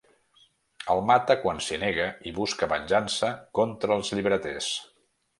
El 0.93 1.01
mata 1.09 1.35
quan 1.41 1.59
s'hi 1.65 1.77
nega 1.83 2.07
i 2.31 2.33
busca 2.37 2.69
venjança 2.71 3.29
contra 3.59 3.99
els 3.99 4.09
llibreters. 4.17 4.71